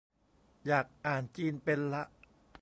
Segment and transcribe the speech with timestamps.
[0.67, 2.03] อยากอ่านจีนเป็นละ